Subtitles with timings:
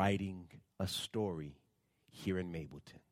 [0.00, 0.46] Writing
[0.78, 1.58] a story
[2.10, 3.02] here in Mableton.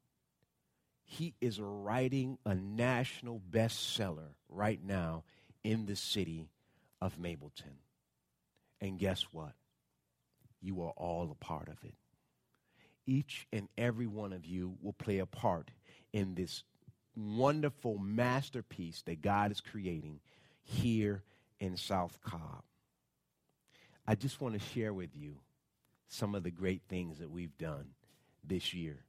[1.04, 5.24] He is writing a national bestseller right now
[5.62, 6.48] in the city
[6.98, 7.76] of Mableton.
[8.80, 9.52] And guess what?
[10.62, 11.94] You are all a part of it.
[13.04, 15.70] Each and every one of you will play a part
[16.14, 16.64] in this
[17.14, 20.20] wonderful masterpiece that God is creating
[20.62, 21.22] here
[21.60, 22.62] in South Cobb.
[24.06, 25.36] I just want to share with you
[26.08, 27.90] some of the great things that we've done
[28.44, 29.04] this year.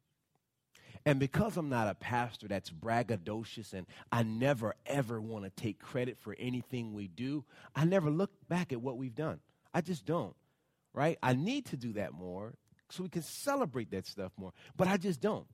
[1.06, 5.80] And because I'm not a pastor that's braggadocious and I never ever want to take
[5.80, 9.40] credit for anything we do, I never look back at what we've done.
[9.74, 10.36] I just don't,
[10.94, 11.18] right?
[11.24, 12.54] I need to do that more
[12.90, 15.46] so we can celebrate that stuff more, but I just don't.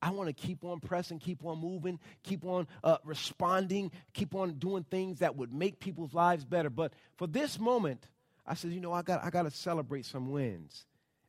[0.00, 4.54] I want to keep on pressing, keep on moving, keep on uh, responding, keep on
[4.54, 6.70] doing things that would make people's lives better.
[6.70, 8.08] But for this moment,
[8.48, 10.86] I said, you know, I got, I got to celebrate some wins.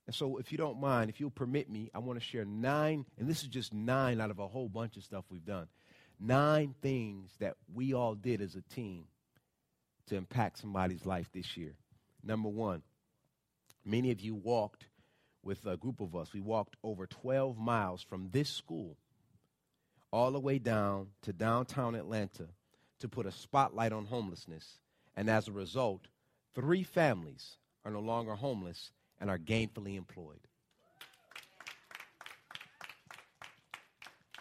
[0.08, 3.06] And so, if you don't mind, if you'll permit me, I want to share nine,
[3.18, 5.68] and this is just nine out of a whole bunch of stuff we've done.
[6.20, 9.06] Nine things that we all did as a team
[10.08, 11.76] to impact somebody's life this year.
[12.24, 12.82] Number one,
[13.86, 14.86] many of you walked
[15.44, 16.34] with a group of us.
[16.34, 18.98] We walked over 12 miles from this school
[20.12, 22.48] all the way down to downtown Atlanta
[23.00, 24.80] to put a spotlight on homelessness.
[25.16, 26.08] And as a result,
[26.56, 30.40] Three families are no longer homeless and are gainfully employed.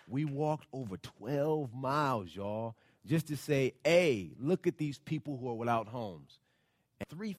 [0.08, 2.76] We walked over 12 miles, y'all,
[3.06, 6.38] just to say, hey, look at these people who are without homes.
[7.00, 7.36] And three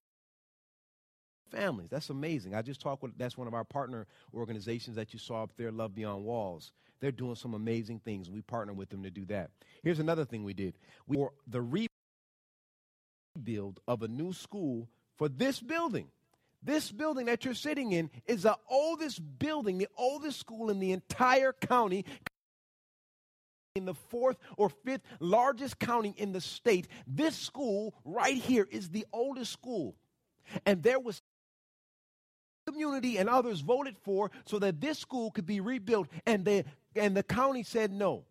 [1.49, 1.89] families.
[1.89, 2.53] That's amazing.
[2.53, 5.71] I just talked with, that's one of our partner organizations that you saw up there,
[5.71, 6.71] Love Beyond Walls.
[6.99, 8.29] They're doing some amazing things.
[8.29, 9.49] We partner with them to do that.
[9.83, 10.75] Here's another thing we did.
[11.07, 11.88] We, the re-
[13.57, 16.07] of a new school for this building.
[16.61, 20.91] This building that you're sitting in is the oldest building, the oldest school in the
[20.91, 22.05] entire county.
[23.75, 28.89] In the fourth or fifth largest county in the state, this school right here is
[28.89, 29.95] the oldest school.
[30.65, 31.21] And there was
[32.67, 37.15] community and others voted for so that this school could be rebuilt and the and
[37.15, 38.25] the county said no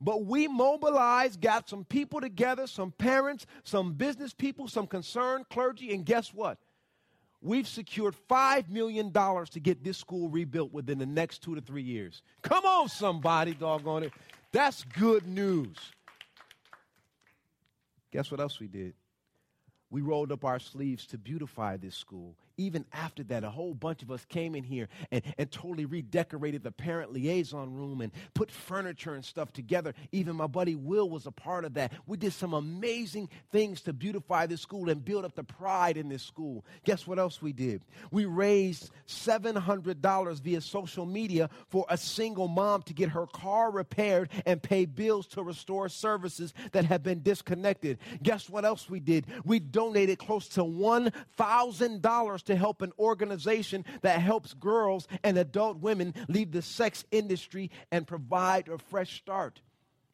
[0.00, 5.92] but we mobilized, got some people together, some parents, some business people, some concerned clergy,
[5.94, 6.58] and guess what?
[7.40, 11.82] We've secured $5 million to get this school rebuilt within the next two to three
[11.82, 12.22] years.
[12.42, 14.12] Come on, somebody, doggone it.
[14.50, 15.76] That's good news.
[18.10, 18.94] Guess what else we did?
[19.90, 24.02] We rolled up our sleeves to beautify this school even after that, a whole bunch
[24.02, 28.50] of us came in here and, and totally redecorated the parent liaison room and put
[28.50, 29.94] furniture and stuff together.
[30.12, 31.92] Even my buddy Will was a part of that.
[32.06, 36.08] We did some amazing things to beautify this school and build up the pride in
[36.08, 36.66] this school.
[36.84, 37.82] Guess what else we did?
[38.10, 44.30] We raised $700 via social media for a single mom to get her car repaired
[44.44, 47.98] and pay bills to restore services that have been disconnected.
[48.22, 49.26] Guess what else we did?
[49.44, 56.14] We donated close to $1,000 to help an organization that helps girls and adult women
[56.28, 59.60] leave the sex industry and provide a fresh start.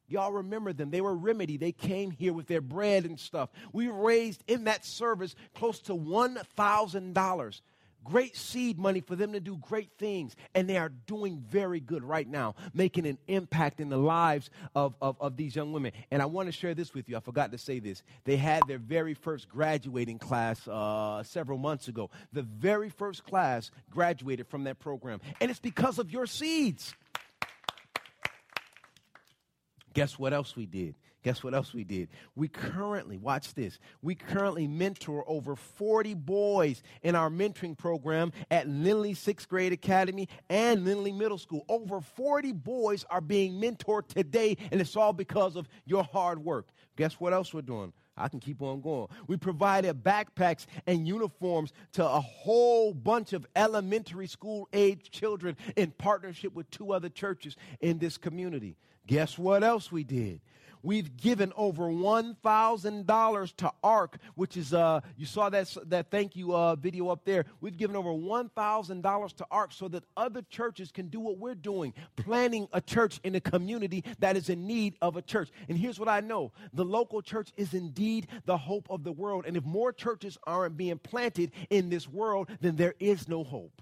[0.09, 0.91] Y'all remember them.
[0.91, 1.57] They were Remedy.
[1.57, 3.51] They came here with their bread and stuff.
[3.73, 7.61] We raised in that service close to $1,000
[8.05, 10.37] great seed money for them to do great things.
[10.55, 14.95] And they are doing very good right now, making an impact in the lives of,
[15.01, 15.93] of, of, these young women.
[16.11, 17.17] And I want to share this with you.
[17.17, 18.03] I forgot to say this.
[18.25, 22.11] They had their very first graduating class uh, several months ago.
[22.33, 25.21] The very first class graduated from that program.
[25.41, 26.95] And it's because of your seeds.
[29.95, 30.97] Guess what else we did?
[31.25, 32.11] Guess what else we did?
[32.37, 38.69] We currently, watch this, we currently mentor over 40 boys in our mentoring program at
[38.69, 41.65] Lindley Sixth Grade Academy and Lindley Middle School.
[41.71, 46.69] Over 40 boys are being mentored today, and it's all because of your hard work.
[46.97, 47.95] Guess what else we're doing?
[48.19, 49.09] I can keep on going.
[49.27, 55.91] We provided backpacks and uniforms to a whole bunch of elementary school age children in
[55.93, 58.77] partnership with two other churches in this community.
[59.07, 60.41] Guess what else we did?
[60.85, 66.55] We've given over $1,000 to ARC, which is, uh, you saw that, that thank you
[66.55, 67.47] uh, video up there.
[67.63, 71.95] We've given over $1,000 to ARC so that other churches can do what we're doing,
[72.17, 75.49] planning a church in a community that is in need of a church.
[75.71, 79.47] And here's what I know the local church is indeed the hope of the world.
[79.47, 83.81] And if more churches aren't being planted in this world, then there is no hope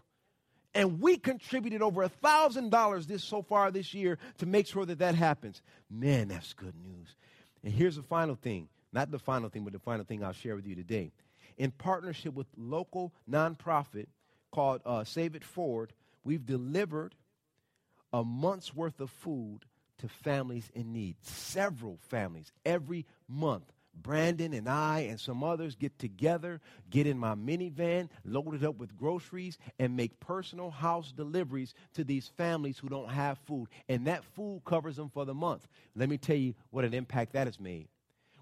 [0.75, 4.87] and we contributed over a thousand dollars this so far this year to make sure
[4.87, 5.63] that that happens.
[5.91, 7.15] Man that's good news.
[7.65, 10.57] And here's the final thing not the final thing but the final thing i'll share
[10.57, 11.13] with you today.
[11.59, 14.07] In partnership with local nonprofit
[14.51, 15.93] called uh, save it forward
[16.25, 17.15] we've delivered
[18.13, 19.61] a month's worth of food
[19.99, 21.17] to families in need.
[21.23, 26.61] Several families every month Brandon and I and some others get together,
[26.91, 32.05] get in my minivan, load it up with groceries, and make personal house deliveries to
[32.05, 33.69] these families who don't have food.
[33.89, 35.69] And that food covers them for the month.
[35.95, 37.89] Let me tell you what an impact that has made.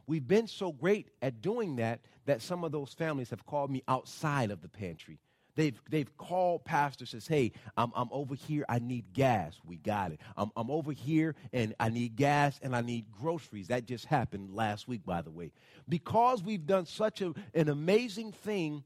[0.06, 3.82] We've been so great at doing that that some of those families have called me
[3.86, 5.20] outside of the pantry
[5.60, 8.64] They've, they've called pastor says, hey, I'm, I'm over here.
[8.66, 9.60] I need gas.
[9.62, 10.20] We got it.
[10.34, 13.68] I'm, I'm over here and I need gas and I need groceries.
[13.68, 15.52] That just happened last week, by the way.
[15.86, 18.84] Because we've done such a, an amazing thing,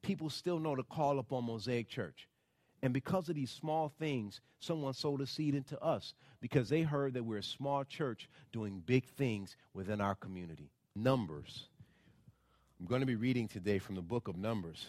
[0.00, 2.26] people still know to call upon Mosaic Church.
[2.82, 7.12] And because of these small things, someone sowed a seed into us because they heard
[7.14, 10.70] that we're a small church doing big things within our community.
[10.96, 11.68] Numbers.
[12.80, 14.86] I'm going to be reading today from the book of Numbers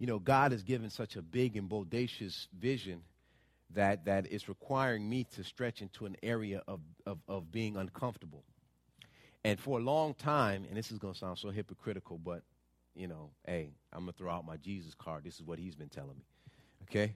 [0.00, 3.02] you know, God has given such a big and bodacious vision
[3.74, 8.42] that, that it's requiring me to stretch into an area of, of, of being uncomfortable.
[9.44, 12.42] And for a long time, and this is going to sound so hypocritical, but,
[12.94, 15.22] you know, hey, I'm going to throw out my Jesus card.
[15.22, 16.24] This is what he's been telling me.
[16.84, 17.14] Okay?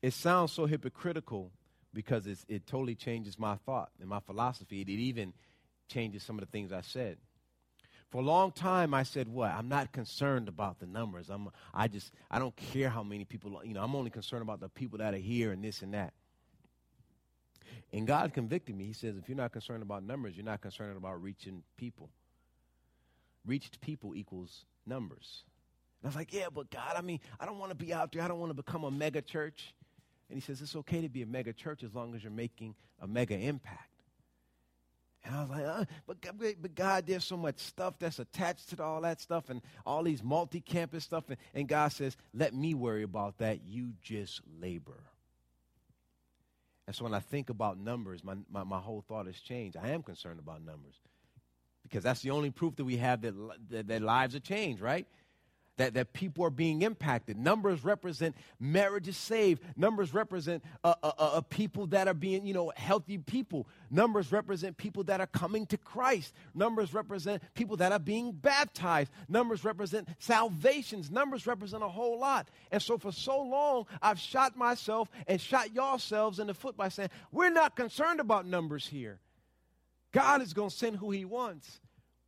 [0.00, 1.50] It sounds so hypocritical
[1.92, 4.80] because it totally changes my thought and my philosophy.
[4.80, 5.32] It, it even
[5.88, 7.18] changes some of the things I said.
[8.10, 9.50] For a long time, I said, "What?
[9.50, 11.28] I'm not concerned about the numbers.
[11.28, 13.60] I'm, I just, I don't care how many people.
[13.64, 16.12] You know, I'm only concerned about the people that are here and this and that."
[17.92, 18.84] And God convicted me.
[18.84, 22.10] He says, "If you're not concerned about numbers, you're not concerned about reaching people.
[23.44, 25.42] Reached people equals numbers."
[26.00, 28.12] And I was like, "Yeah, but God, I mean, I don't want to be out
[28.12, 28.22] there.
[28.22, 29.74] I don't want to become a mega church."
[30.28, 32.76] And He says, "It's okay to be a mega church as long as you're making
[33.00, 33.95] a mega impact."
[35.26, 38.82] And I was like, uh, but, but God, there's so much stuff that's attached to
[38.82, 41.24] all that stuff and all these multi campus stuff.
[41.28, 43.66] And, and God says, let me worry about that.
[43.66, 45.02] You just labor.
[46.86, 49.76] And so when I think about numbers, my, my, my whole thought has changed.
[49.76, 50.94] I am concerned about numbers
[51.82, 53.34] because that's the only proof that we have that,
[53.70, 55.06] that, that lives are changed, right?
[55.76, 57.36] That, that people are being impacted.
[57.36, 59.62] Numbers represent marriages saved.
[59.76, 63.68] Numbers represent uh, uh, uh, people that are being, you know, healthy people.
[63.90, 66.34] Numbers represent people that are coming to Christ.
[66.54, 69.10] Numbers represent people that are being baptized.
[69.28, 71.10] Numbers represent salvations.
[71.10, 72.48] Numbers represent a whole lot.
[72.72, 76.88] And so for so long, I've shot myself and shot yourselves in the foot by
[76.88, 79.20] saying, we're not concerned about numbers here.
[80.12, 81.80] God is going to send who he wants.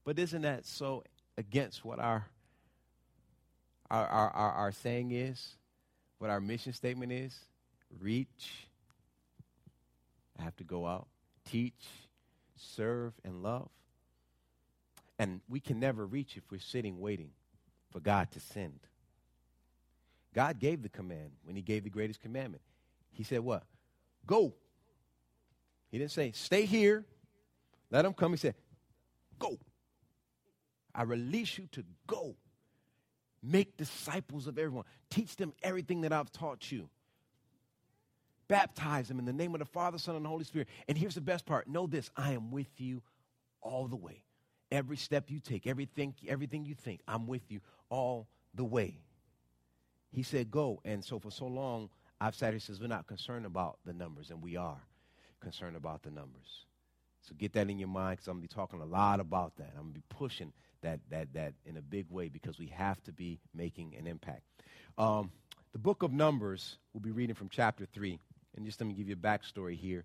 [0.04, 1.04] But isn't that so
[1.37, 2.26] against what our
[3.90, 5.57] our, our, our, our saying is,
[6.18, 7.38] what our mission statement is
[8.00, 8.66] reach.
[10.38, 11.09] I have to go out,
[11.45, 11.87] teach,
[12.57, 13.68] serve, and love.
[15.18, 17.30] And we can never reach if we're sitting waiting
[17.90, 18.78] for God to send.
[20.35, 22.62] God gave the command when He gave the greatest commandment.
[23.11, 23.64] He said, What?
[24.26, 24.54] Go.
[25.90, 27.04] He didn't say, Stay here.
[27.90, 28.33] Let them come.
[28.33, 28.54] He said,
[29.38, 29.59] Go.
[30.95, 32.37] I release you to go.
[33.42, 34.85] Make disciples of everyone.
[35.11, 36.88] Teach them everything that I've taught you.
[38.49, 40.68] Baptize them in the name of the Father, Son, and the Holy Spirit.
[40.88, 43.02] And here's the best part know this I am with you
[43.61, 44.25] all the way.
[44.71, 49.00] Every step you take, everything, everything you think, I'm with you all the way.
[50.11, 50.80] He said, Go.
[50.85, 51.90] And so for so long,
[52.21, 54.80] I've said, He says, We're not concerned about the numbers, and we are
[55.40, 56.66] concerned about the numbers.
[57.28, 59.56] So get that in your mind because I'm going to be talking a lot about
[59.58, 59.70] that.
[59.76, 63.02] I'm going to be pushing that, that, that in a big way because we have
[63.04, 64.42] to be making an impact.
[64.97, 65.30] Um,
[65.73, 68.18] the book of Numbers, we'll be reading from chapter 3.
[68.56, 70.04] And just let me give you a backstory here.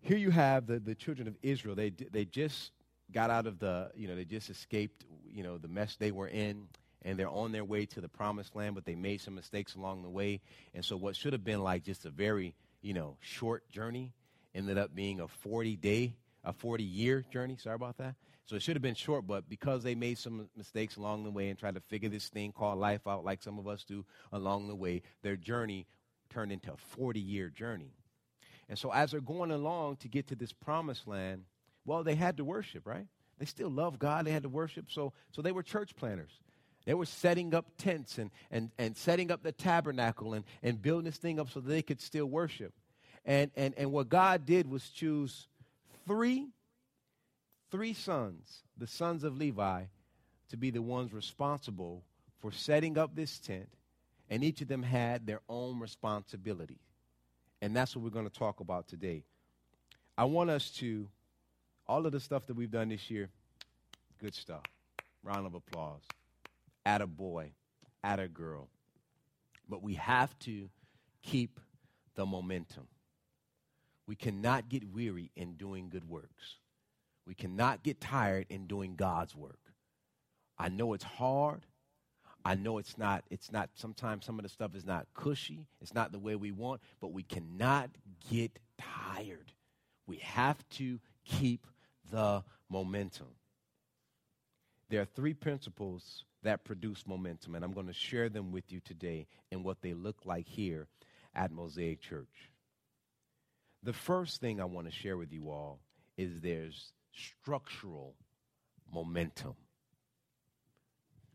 [0.00, 1.74] here you have the, the children of Israel.
[1.74, 2.72] They, they just
[3.12, 6.28] got out of the, you know, they just escaped, you know, the mess they were
[6.28, 6.68] in,
[7.02, 10.02] and they're on their way to the promised land, but they made some mistakes along
[10.02, 10.40] the way.
[10.72, 14.12] And so what should have been like just a very, you know, short journey
[14.54, 17.56] ended up being a 40 day, a 40 year journey.
[17.58, 18.14] Sorry about that.
[18.44, 21.48] So it should have been short, but because they made some mistakes along the way
[21.48, 24.68] and tried to figure this thing called life out like some of us do along
[24.68, 25.86] the way, their journey
[26.28, 27.92] turned into a 40 year journey.
[28.68, 31.44] And so as they're going along to get to this promised land,
[31.84, 33.06] well, they had to worship, right?
[33.38, 34.24] They still love God.
[34.24, 34.86] They had to worship.
[34.88, 36.32] So, so they were church planners.
[36.84, 41.04] They were setting up tents and, and, and setting up the tabernacle and, and building
[41.04, 42.72] this thing up so they could still worship.
[43.24, 45.46] And, and, and what God did was choose
[46.06, 46.48] three,
[47.70, 49.84] three sons, the sons of Levi,
[50.48, 52.02] to be the ones responsible
[52.40, 53.68] for setting up this tent.
[54.28, 56.78] And each of them had their own responsibility.
[57.60, 59.24] And that's what we're going to talk about today.
[60.18, 61.06] I want us to,
[61.86, 63.28] all of the stuff that we've done this year,
[64.20, 64.62] good stuff.
[65.22, 66.02] Round of applause.
[66.84, 67.52] At a boy,
[68.02, 68.68] at a girl.
[69.68, 70.68] But we have to
[71.22, 71.60] keep
[72.14, 72.88] the momentum.
[74.12, 76.58] We cannot get weary in doing good works.
[77.26, 79.72] We cannot get tired in doing God's work.
[80.58, 81.64] I know it's hard.
[82.44, 85.66] I know it's not, it's not, sometimes some of the stuff is not cushy.
[85.80, 87.88] It's not the way we want, but we cannot
[88.30, 89.50] get tired.
[90.06, 91.66] We have to keep
[92.10, 93.28] the momentum.
[94.90, 98.80] There are three principles that produce momentum, and I'm going to share them with you
[98.80, 100.86] today and what they look like here
[101.34, 102.51] at Mosaic Church.
[103.82, 105.80] The first thing I want to share with you all
[106.16, 108.14] is there's structural
[108.92, 109.54] momentum.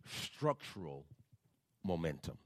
[0.05, 1.05] Structural
[1.83, 2.37] momentum.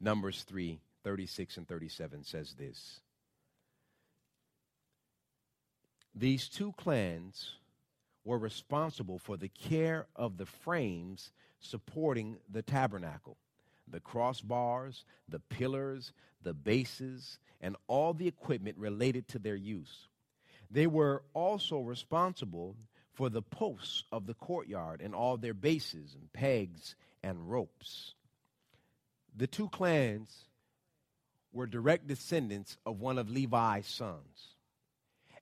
[0.00, 3.00] Numbers 3 36 and 37 says this.
[6.14, 7.52] These two clans
[8.24, 11.30] were responsible for the care of the frames
[11.60, 13.36] supporting the tabernacle
[13.90, 16.12] the crossbars, the pillars,
[16.42, 20.08] the bases, and all the equipment related to their use.
[20.70, 22.76] They were also responsible
[23.14, 28.14] for the posts of the courtyard and all their bases and pegs and ropes.
[29.36, 30.44] The two clans
[31.52, 34.54] were direct descendants of one of Levi's sons.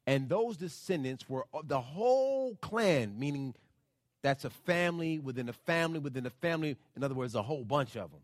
[0.06, 3.54] And those descendants were the whole clan, meaning
[4.22, 6.76] that's a family within a family within a family.
[6.96, 8.20] In other words, a whole bunch of them.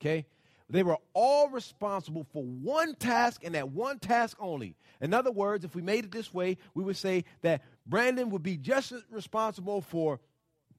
[0.00, 0.26] Okay?
[0.68, 4.76] They were all responsible for one task and that one task only.
[5.00, 8.42] In other words, if we made it this way, we would say that Brandon would
[8.42, 10.20] be just responsible for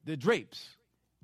[0.05, 0.77] the drapes.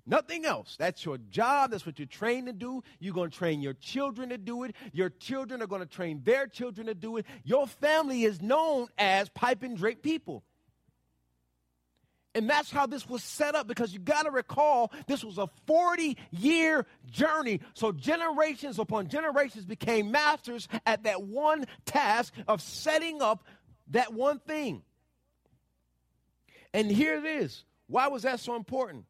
[0.06, 0.75] Nothing else.
[0.77, 1.72] That's your job.
[1.72, 2.82] That's what you're trained to do.
[3.00, 4.75] You're going to train your children to do it.
[4.94, 7.25] Your children are going to train their children to do it.
[7.44, 10.44] Your family is known as pipe and drape people.
[12.38, 15.50] And that's how this was set up because you got to recall this was a
[15.65, 17.62] 40 year journey.
[17.74, 23.44] So generations upon generations became masters at that one task of setting up
[23.88, 24.84] that one thing.
[26.75, 27.63] And here it is.
[27.88, 29.06] Why was that so important?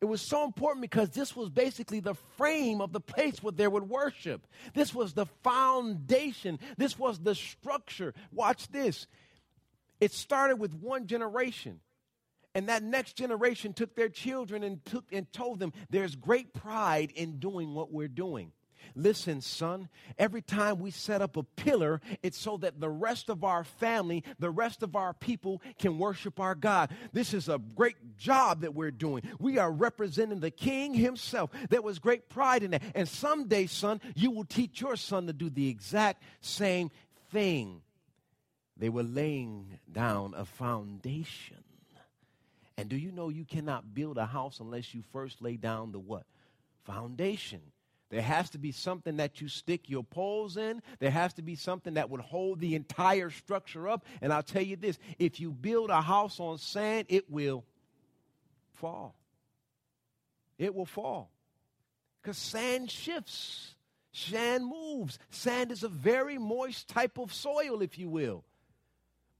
[0.00, 3.68] It was so important because this was basically the frame of the place where they
[3.68, 4.44] would worship.
[4.74, 6.58] This was the foundation.
[6.76, 8.12] This was the structure.
[8.32, 9.06] Watch this.
[10.00, 11.78] It started with one generation.
[12.54, 17.12] And that next generation took their children and took and told them there's great pride
[17.14, 18.52] in doing what we're doing.
[18.94, 23.44] Listen, son, every time we set up a pillar, it's so that the rest of
[23.44, 26.90] our family, the rest of our people can worship our God.
[27.12, 29.22] This is a great job that we're doing.
[29.38, 31.50] We are representing the king himself.
[31.70, 32.82] There was great pride in that.
[32.94, 36.90] And someday, son, you will teach your son to do the exact same
[37.30, 37.82] thing.
[38.76, 41.62] They were laying down a foundation.
[42.82, 46.00] And do you know you cannot build a house unless you first lay down the
[46.00, 46.24] what?
[46.82, 47.60] Foundation.
[48.10, 50.82] There has to be something that you stick your poles in.
[50.98, 54.04] There has to be something that would hold the entire structure up.
[54.20, 57.62] And I'll tell you this if you build a house on sand, it will
[58.74, 59.14] fall.
[60.58, 61.30] It will fall.
[62.20, 63.76] Because sand shifts,
[64.10, 65.20] sand moves.
[65.30, 68.42] Sand is a very moist type of soil, if you will.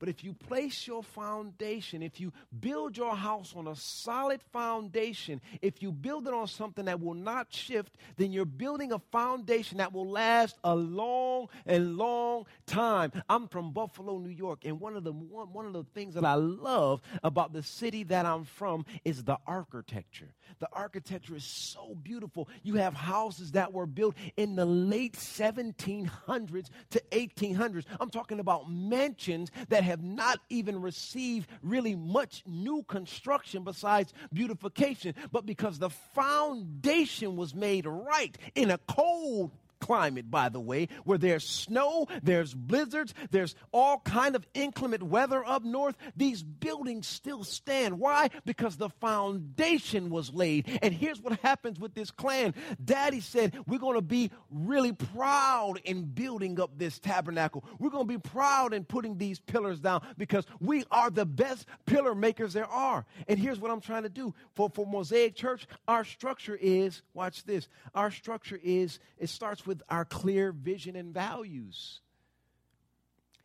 [0.02, 5.40] But if you place your foundation, if you build your house on a solid foundation,
[5.61, 9.78] if you build it on something that will not shift, then you're building a foundation
[9.78, 13.12] that will last a long and long time.
[13.28, 16.25] I'm from Buffalo, New York, and one of the one, one of the things that
[16.25, 20.35] I love about the city that I'm from is the architecture.
[20.59, 22.49] The architecture is so beautiful.
[22.64, 27.85] You have houses that were built in the late 1700s to 1800s.
[28.00, 35.14] I'm talking about mansions that have not even received really much new construction besides beautification,
[35.30, 39.52] but because the foundation was made right in a cold
[39.83, 45.45] climate, by the way, where there's snow, there's blizzards, there's all kind of inclement weather
[45.45, 45.97] up north.
[46.17, 47.99] These buildings still stand.
[47.99, 48.31] Why?
[48.47, 50.79] Because the foundation was laid.
[50.81, 52.55] And here's what happens with this clan.
[52.83, 57.65] Daddy said, we're going to be really proud in building up this tabernacle.
[57.81, 61.67] We're going to be proud in putting these pillars down because we are the best
[61.87, 63.05] pillar makers there are.
[63.27, 64.33] And here's what I'm trying to do.
[64.55, 69.72] For, for Mosaic Church, our structure is, watch this, our structure is, it starts with
[69.73, 72.02] with our clear vision and values.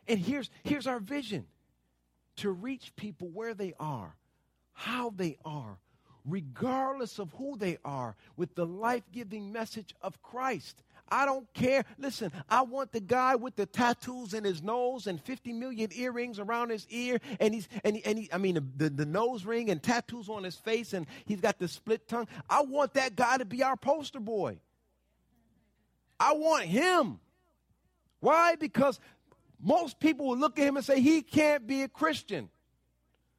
[0.09, 1.45] And here's, here's our vision
[2.37, 4.13] to reach people where they are,
[4.73, 5.77] how they are,
[6.25, 10.83] regardless of who they are, with the life giving message of Christ.
[11.07, 11.85] I don't care.
[11.97, 16.39] Listen, I want the guy with the tattoos in his nose and 50 million earrings
[16.39, 19.69] around his ear, and he's and he, and he, I mean the, the nose ring
[19.69, 22.27] and tattoos on his face, and he's got the split tongue.
[22.49, 24.59] I want that guy to be our poster boy.
[26.19, 27.19] I want him.
[28.19, 28.55] Why?
[28.55, 28.99] Because
[29.59, 32.49] most people will look at him and say, he can't be a Christian.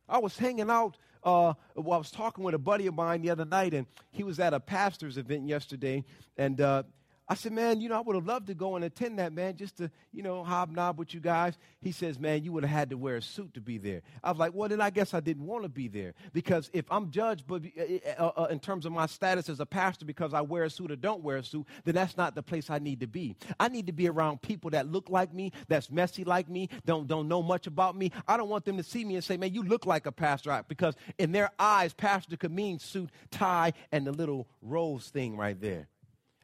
[0.08, 3.30] I was hanging out, uh, well, I was talking with a buddy of mine the
[3.30, 6.04] other night, and he was at a pastor's event yesterday,
[6.36, 6.84] and uh,
[7.30, 9.54] I said, man, you know, I would have loved to go and attend that, man,
[9.56, 11.58] just to, you know, hobnob with you guys.
[11.82, 14.00] He says, man, you would have had to wear a suit to be there.
[14.24, 16.86] I was like, well, then I guess I didn't want to be there because if
[16.90, 20.32] I'm judged but, uh, uh, uh, in terms of my status as a pastor because
[20.32, 22.78] I wear a suit or don't wear a suit, then that's not the place I
[22.78, 23.36] need to be.
[23.60, 27.06] I need to be around people that look like me, that's messy like me, don't,
[27.06, 28.10] don't know much about me.
[28.26, 30.64] I don't want them to see me and say, man, you look like a pastor
[30.66, 35.60] because in their eyes, pastor could mean suit, tie, and the little rose thing right
[35.60, 35.88] there.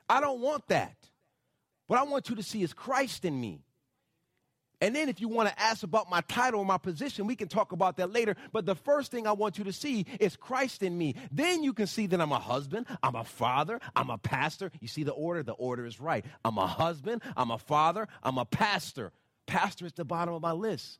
[0.08, 0.96] I don't want that.
[1.86, 3.64] What I want you to see is Christ in me.
[4.80, 7.48] And then if you want to ask about my title or my position, we can
[7.48, 8.36] talk about that later.
[8.52, 11.14] But the first thing I want you to see is Christ in me.
[11.30, 14.70] Then you can see that I'm a husband, I'm a father, I'm a pastor.
[14.80, 15.42] You see the order?
[15.42, 16.24] The order is right.
[16.44, 19.12] I'm a husband, I'm a father, I'm a pastor.
[19.46, 20.98] Pastor is the bottom of my list.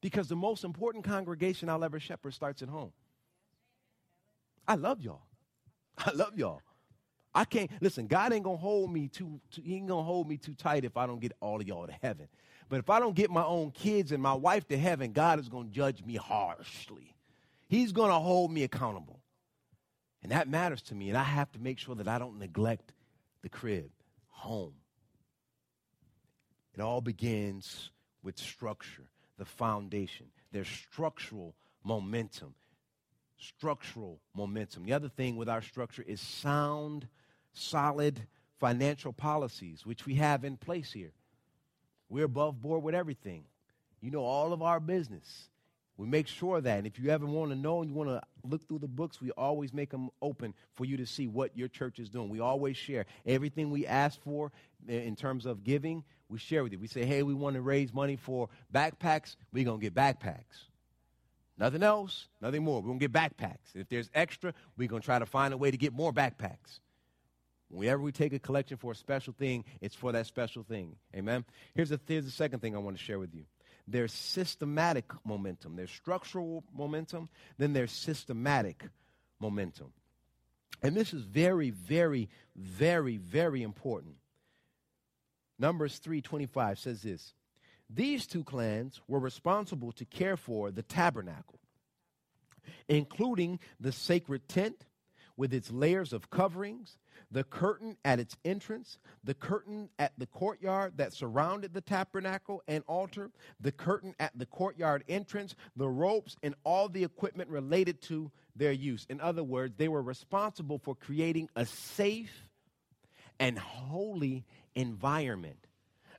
[0.00, 2.92] Because the most important congregation I'll ever shepherd starts at home.
[4.68, 5.22] I love y'all.
[5.98, 6.62] I love y'all.
[7.34, 8.06] I can't listen.
[8.06, 9.62] God ain't gonna hold me too, too.
[9.62, 11.96] He ain't gonna hold me too tight if I don't get all of y'all to
[12.02, 12.28] heaven.
[12.68, 15.48] But if I don't get my own kids and my wife to heaven, God is
[15.48, 17.14] gonna judge me harshly.
[17.68, 19.20] He's gonna hold me accountable,
[20.22, 21.08] and that matters to me.
[21.08, 22.92] And I have to make sure that I don't neglect
[23.42, 23.90] the crib,
[24.28, 24.74] home.
[26.74, 27.90] It all begins
[28.22, 30.26] with structure, the foundation.
[30.52, 32.54] There's structural momentum
[33.40, 34.84] structural momentum.
[34.84, 37.08] The other thing with our structure is sound
[37.52, 38.20] solid
[38.58, 41.12] financial policies, which we have in place here.
[42.08, 43.44] We're above board with everything.
[44.00, 45.48] You know all of our business.
[45.96, 46.78] We make sure that.
[46.78, 49.20] And if you ever want to know and you want to look through the books,
[49.20, 52.30] we always make them open for you to see what your church is doing.
[52.30, 54.50] We always share everything we ask for
[54.88, 56.02] in terms of giving.
[56.30, 56.78] We share with you.
[56.78, 59.36] We say, hey, we want to raise money for backpacks.
[59.52, 60.68] We're going to get backpacks.
[61.58, 62.80] Nothing else, nothing more.
[62.80, 63.74] We're going to get backpacks.
[63.74, 66.80] If there's extra, we're going to try to find a way to get more backpacks.
[67.70, 70.96] Whenever we take a collection for a special thing, it's for that special thing.
[71.14, 71.44] Amen?
[71.74, 73.44] Here's the, here's the second thing I want to share with you
[73.86, 77.28] there's systematic momentum, there's structural momentum,
[77.58, 78.84] then there's systematic
[79.40, 79.92] momentum.
[80.82, 84.14] And this is very, very, very, very important.
[85.58, 87.34] Numbers 325 says this
[87.88, 91.60] These two clans were responsible to care for the tabernacle,
[92.88, 94.86] including the sacred tent
[95.36, 96.98] with its layers of coverings,
[97.30, 102.84] the curtain at its entrance, the curtain at the courtyard that surrounded the tabernacle and
[102.86, 103.30] altar,
[103.60, 108.72] the curtain at the courtyard entrance, the ropes, and all the equipment related to their
[108.72, 109.06] use.
[109.08, 112.48] In other words, they were responsible for creating a safe
[113.38, 115.66] and holy environment.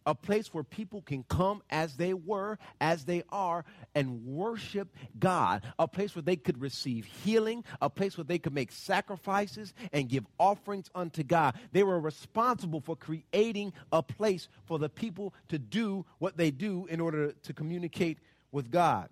[0.05, 5.63] A place where people can come as they were, as they are, and worship God,
[5.77, 10.09] a place where they could receive healing, a place where they could make sacrifices and
[10.09, 11.55] give offerings unto God.
[11.71, 16.85] They were responsible for creating a place for the people to do what they do
[16.87, 18.17] in order to communicate
[18.51, 19.09] with God.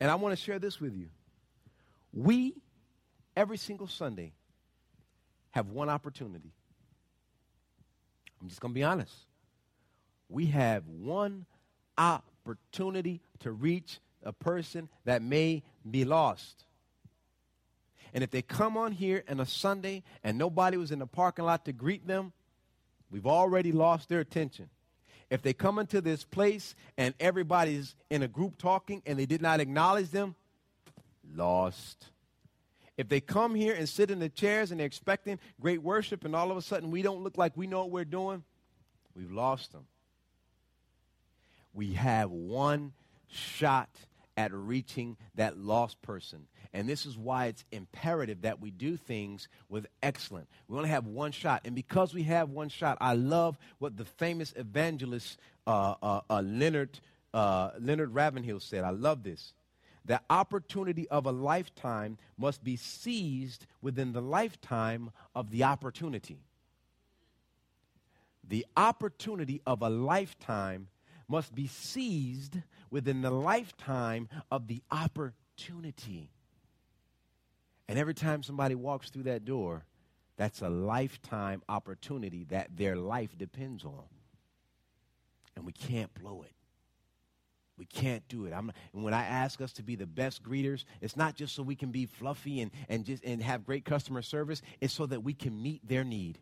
[0.00, 1.08] And I want to share this with you.
[2.12, 2.54] We,
[3.36, 4.32] every single Sunday,
[5.50, 6.52] have one opportunity
[8.44, 9.14] I'm just going to be honest.
[10.28, 11.46] We have one
[11.96, 16.66] opportunity to reach a person that may be lost.
[18.12, 21.46] And if they come on here on a Sunday and nobody was in the parking
[21.46, 22.34] lot to greet them,
[23.10, 24.68] we've already lost their attention.
[25.30, 29.40] If they come into this place and everybody's in a group talking and they did
[29.40, 30.34] not acknowledge them,
[31.34, 32.10] lost.
[32.96, 36.34] If they come here and sit in the chairs and they're expecting great worship and
[36.34, 38.44] all of a sudden we don't look like we know what we're doing,
[39.16, 39.86] we've lost them.
[41.72, 42.92] We have one
[43.28, 43.90] shot
[44.36, 46.46] at reaching that lost person.
[46.72, 50.48] And this is why it's imperative that we do things with excellence.
[50.66, 51.62] We only have one shot.
[51.64, 56.42] And because we have one shot, I love what the famous evangelist uh, uh, uh,
[56.42, 56.98] Leonard,
[57.32, 58.82] uh, Leonard Ravenhill said.
[58.82, 59.52] I love this
[60.04, 66.40] the opportunity of a lifetime must be seized within the lifetime of the opportunity.
[68.46, 70.88] The opportunity of a lifetime
[71.28, 72.58] must be seized
[72.90, 76.30] within the lifetime of the opportunity.
[77.88, 79.84] And every time somebody walks through that door,
[80.36, 84.04] that's a lifetime opportunity that their life depends on.
[85.56, 86.53] And we can't blow it.
[87.76, 88.52] We can't do it.
[88.52, 91.74] I'm, when I ask us to be the best greeters, it's not just so we
[91.74, 94.62] can be fluffy and, and, just, and have great customer service.
[94.80, 96.38] It's so that we can meet their need,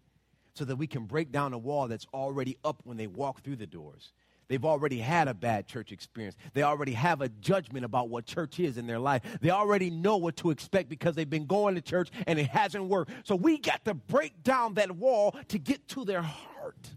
[0.55, 3.57] so that we can break down a wall that's already up when they walk through
[3.57, 4.13] the doors.
[4.49, 6.37] They've already had a bad church experience.
[6.53, 9.23] They already have a judgment about what church is in their life.
[9.41, 12.85] They already know what to expect because they've been going to church and it hasn't
[12.85, 13.13] worked.
[13.25, 16.91] So we got to break down that wall to get to their heart.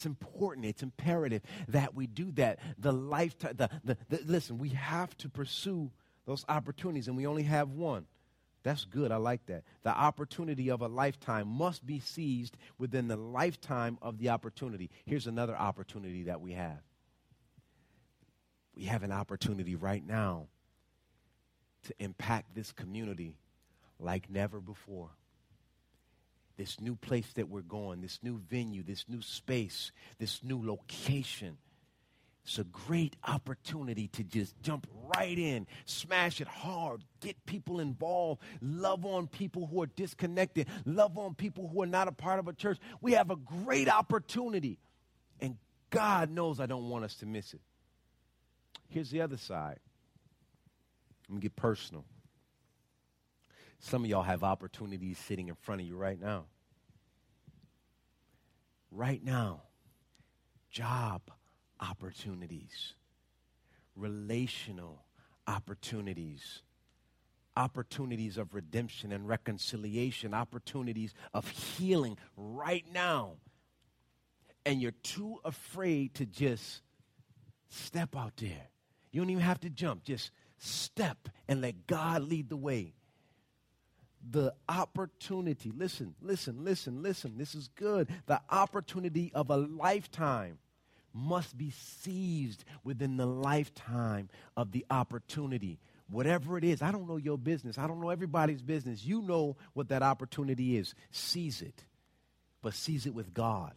[0.00, 2.58] It's important, it's imperative that we do that.
[2.78, 5.90] The lifetime, the, the, the, listen, we have to pursue
[6.24, 8.06] those opportunities, and we only have one.
[8.62, 9.12] That's good.
[9.12, 9.62] I like that.
[9.82, 14.88] The opportunity of a lifetime must be seized within the lifetime of the opportunity.
[15.04, 16.80] Here's another opportunity that we have.
[18.74, 20.46] We have an opportunity right now
[21.88, 23.36] to impact this community
[23.98, 25.10] like never before
[26.60, 31.56] this new place that we're going, this new venue, this new space, this new location.
[32.44, 38.42] It's a great opportunity to just jump right in, smash it hard, get people involved,
[38.60, 42.46] love on people who are disconnected, love on people who are not a part of
[42.46, 42.76] a church.
[43.00, 44.78] We have a great opportunity.
[45.40, 45.56] And
[45.88, 47.62] God knows I don't want us to miss it.
[48.88, 49.78] Here's the other side.
[51.26, 52.04] Let me get personal.
[53.80, 56.44] Some of y'all have opportunities sitting in front of you right now.
[58.90, 59.62] Right now.
[60.70, 61.22] Job
[61.80, 62.94] opportunities,
[63.96, 65.02] relational
[65.46, 66.62] opportunities,
[67.56, 73.32] opportunities of redemption and reconciliation, opportunities of healing right now.
[74.66, 76.82] And you're too afraid to just
[77.68, 78.68] step out there.
[79.10, 82.94] You don't even have to jump, just step and let God lead the way
[84.28, 88.08] the opportunity, listen, listen, listen, listen, this is good.
[88.26, 90.58] The opportunity of a lifetime
[91.12, 95.78] must be seized within the lifetime of the opportunity.
[96.08, 97.78] Whatever it is, I don't know your business.
[97.78, 99.04] I don't know everybody's business.
[99.04, 100.94] You know what that opportunity is.
[101.10, 101.84] Seize it,
[102.62, 103.72] but seize it with God.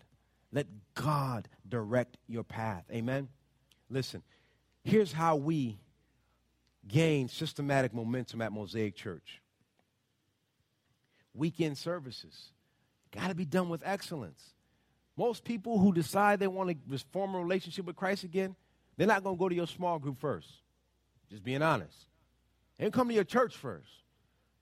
[0.52, 2.86] Let God direct your path.
[2.92, 3.30] Amen?
[3.90, 4.24] Listen,
[4.84, 5.80] here's how we
[6.88, 9.43] gain systematic momentum at Mosaic Church
[11.34, 12.52] weekend services.
[13.12, 14.42] Got to be done with excellence.
[15.16, 18.56] Most people who decide they want to form a relationship with Christ again,
[18.98, 20.50] they're not going to go to your small group first.
[21.30, 21.98] Just being honest.
[22.78, 23.90] They come to your church first.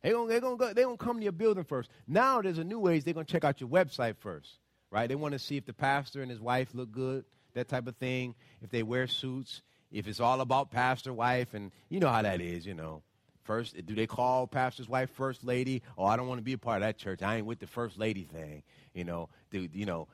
[0.01, 1.89] They're going to go, they gonna come to your building first.
[2.07, 4.49] Now there's a new ways they're going to check out your website first,
[4.89, 5.07] right?
[5.07, 7.95] They want to see if the pastor and his wife look good, that type of
[7.97, 12.21] thing, if they wear suits, if it's all about pastor, wife, and you know how
[12.21, 13.03] that is, you know.
[13.43, 15.82] First, do they call pastor's wife first lady?
[15.97, 17.21] Oh, I don't want to be a part of that church.
[17.23, 18.63] I ain't with the first lady thing.
[18.93, 20.08] You know, dude, you know,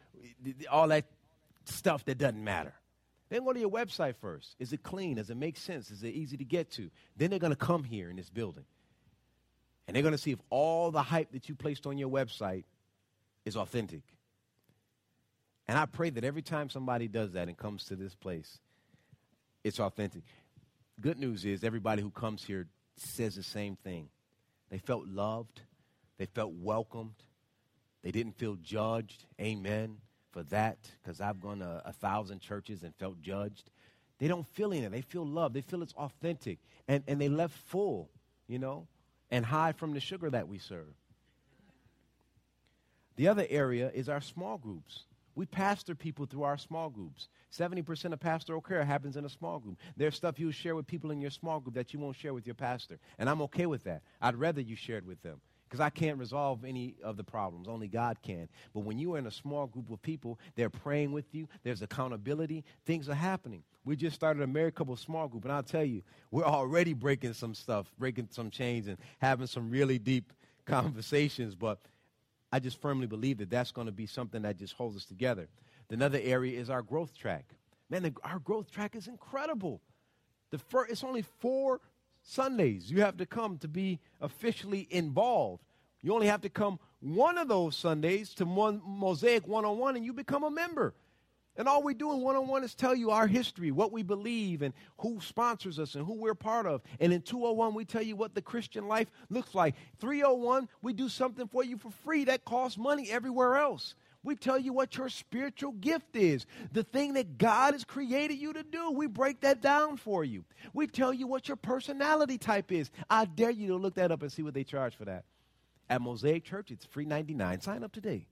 [0.71, 1.05] all that
[1.65, 2.73] stuff that doesn't matter.
[3.29, 4.55] Then go to your website first.
[4.59, 5.15] Is it clean?
[5.15, 5.91] Does it make sense?
[5.91, 6.89] Is it easy to get to?
[7.17, 8.63] Then they're going to come here in this building.
[9.85, 12.63] And they're going to see if all the hype that you placed on your website
[13.45, 14.03] is authentic.
[15.67, 18.59] And I pray that every time somebody does that and comes to this place,
[19.65, 20.23] it's authentic.
[21.01, 22.67] Good news is everybody who comes here
[22.99, 24.10] says the same thing.
[24.69, 25.62] They felt loved,
[26.17, 27.15] they felt welcomed,
[28.03, 29.25] they didn't feel judged.
[29.39, 29.97] Amen
[30.31, 33.69] for that, because I've gone to a thousand churches and felt judged.
[34.19, 34.91] They don't feel anything.
[34.91, 35.53] They feel love.
[35.53, 36.60] They feel it's authentic.
[36.88, 38.10] And, and they left full,
[38.47, 38.88] you know,
[39.29, 40.93] and high from the sugar that we serve.
[43.15, 45.03] The other area is our small groups.
[45.38, 47.30] We pastor people through our small groups.
[47.56, 49.78] 70% of pastoral care happens in a small group.
[49.95, 52.47] There's stuff you share with people in your small group that you won't share with
[52.47, 52.97] your pastor.
[53.19, 54.02] And I'm okay with that.
[54.19, 57.67] I'd rather you share it with them because I can't resolve any of the problems.
[57.67, 58.50] Only God can.
[58.73, 61.84] But when you are in a small group of people, they're praying with you, there's
[61.84, 63.62] accountability, things are happening.
[63.86, 67.34] We just started a married couple small group, and I'll tell you, we're already breaking
[67.34, 70.34] some stuff, breaking some chains, and having some really deep
[70.65, 71.54] conversations.
[71.54, 71.78] But
[72.51, 75.47] I just firmly believe that that's going to be something that just holds us together.
[75.89, 77.45] Another area is our growth track.
[77.89, 79.81] Man, the, our growth track is incredible.
[80.51, 81.81] The first, it's only four
[82.23, 85.63] Sundays you have to come to be officially involved.
[86.01, 90.43] You only have to come one of those Sundays to Mosaic 101 and you become
[90.43, 90.93] a member.
[91.57, 94.73] And all we do in 101 is tell you our history, what we believe, and
[94.99, 96.81] who sponsors us and who we're part of.
[96.99, 99.75] And in 201, we tell you what the Christian life looks like.
[99.99, 103.95] 301, we do something for you for free that costs money everywhere else.
[104.23, 108.51] We tell you what your spiritual gift is, the thing that God has created you
[108.53, 108.91] to do.
[108.91, 110.43] We break that down for you.
[110.73, 112.91] We tell you what your personality type is.
[113.09, 115.23] I dare you to look that up and see what they charge for that.
[115.89, 117.61] At Mosaic Church, it's free 99.
[117.61, 118.27] Sign up today.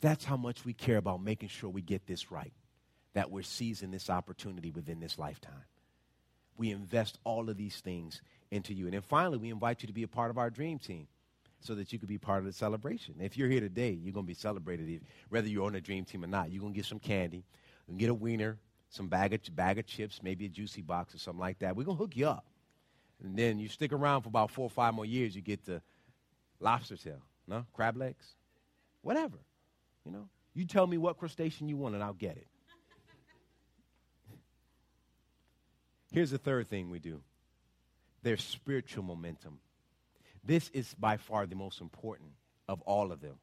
[0.00, 2.52] That's how much we care about making sure we get this right,
[3.14, 5.64] that we're seizing this opportunity within this lifetime.
[6.56, 8.84] We invest all of these things into you.
[8.86, 11.06] And then finally, we invite you to be a part of our dream team
[11.60, 13.14] so that you could be part of the celebration.
[13.20, 16.24] If you're here today, you're going to be celebrated, whether you're on a dream team
[16.24, 16.50] or not.
[16.50, 17.44] You're going to get some candy,
[17.88, 18.58] and get a wiener,
[18.88, 21.76] some bag of, bag of chips, maybe a juicy box or something like that.
[21.76, 22.46] We're going to hook you up.
[23.22, 25.82] And then you stick around for about four or five more years, you get the
[26.58, 27.66] lobster tail, no?
[27.74, 28.24] Crab legs,
[29.02, 29.36] whatever.
[30.04, 32.46] You know, you tell me what crustacean you want and I'll get it.
[36.12, 37.20] Here's the third thing we do
[38.22, 39.58] there's spiritual momentum.
[40.44, 42.30] This is by far the most important
[42.68, 43.36] of all of them.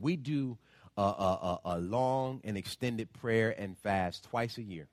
[0.00, 0.58] We do
[0.96, 4.88] a, a, a, long and extended prayer and fast twice a year.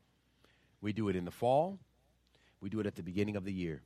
[0.81, 1.79] We do it in the fall,
[2.61, 3.81] we do it at the beginning of the year.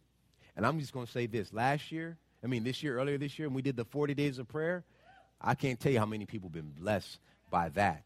[0.55, 3.39] And I'm just going to say this last year, I mean, this year, earlier this
[3.39, 4.83] year, when we did the 40 days of prayer,
[5.43, 8.03] I can't tell you how many people have been blessed by that.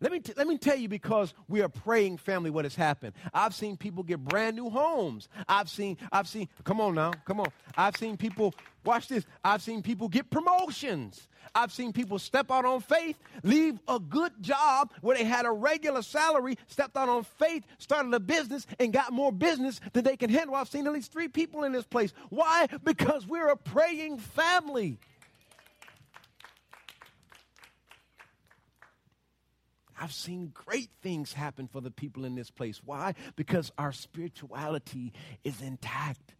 [0.00, 3.14] Let me, t- let me tell you because we are praying family what has happened.
[3.32, 5.28] I've seen people get brand new homes.
[5.48, 7.46] I've seen, I've seen, come on now, come on.
[7.76, 11.28] I've seen people, watch this, I've seen people get promotions.
[11.54, 15.52] I've seen people step out on faith, leave a good job where they had a
[15.52, 20.16] regular salary, stepped out on faith, started a business, and got more business than they
[20.16, 20.56] can handle.
[20.56, 22.12] I've seen at least three people in this place.
[22.28, 22.66] Why?
[22.82, 24.98] Because we're a praying family.
[30.00, 32.80] I've seen great things happen for the people in this place.
[32.84, 33.14] Why?
[33.36, 35.12] Because our spirituality
[35.44, 36.34] is intact.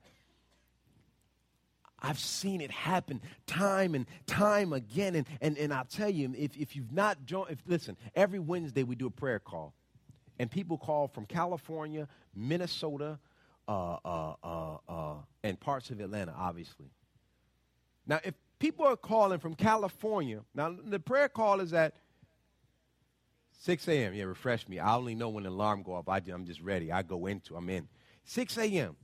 [2.04, 5.14] I've seen it happen time and time again.
[5.14, 8.82] And, and, and I'll tell you, if, if you've not joined, if, listen, every Wednesday
[8.82, 9.74] we do a prayer call.
[10.38, 13.18] And people call from California, Minnesota,
[13.66, 16.90] uh, uh, uh, uh and parts of Atlanta, obviously.
[18.06, 21.94] Now, if people are calling from California, now the prayer call is at
[23.60, 24.14] 6 a.m.
[24.14, 24.78] Yeah, refresh me.
[24.78, 26.08] I only know when the alarm go off.
[26.08, 26.92] I, am just ready.
[26.92, 27.56] I go into.
[27.56, 27.88] I'm in.
[28.24, 28.96] 6 a.m.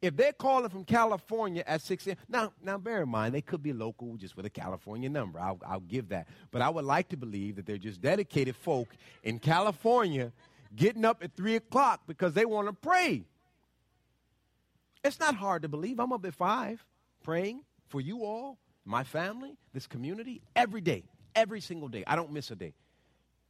[0.00, 2.16] If they're calling from California at 6 a.m.
[2.28, 5.38] Now, now bear in mind they could be local just with a California number.
[5.38, 6.26] I'll, I'll give that.
[6.50, 8.88] But I would like to believe that they're just dedicated folk
[9.22, 10.32] in California
[10.74, 13.24] getting up at 3 o'clock because they want to pray.
[15.04, 16.00] It's not hard to believe.
[16.00, 16.84] I'm up at 5
[17.22, 22.04] praying for you all, my family, this community, every day, every single day.
[22.06, 22.74] I don't miss a day.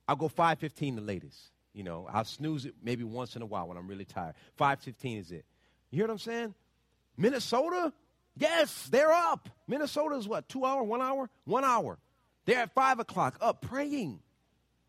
[0.09, 1.39] I'll go 5.15 the latest.
[1.73, 4.35] You know, I'll snooze it maybe once in a while when I'm really tired.
[4.59, 5.45] 5.15 is it.
[5.91, 6.55] You hear what I'm saying?
[7.17, 7.93] Minnesota,
[8.37, 9.49] yes, they're up.
[9.67, 11.31] Minnesota is what, two hour, one hour?
[11.45, 11.99] One hour.
[12.45, 14.21] They're at 5 o'clock up praying.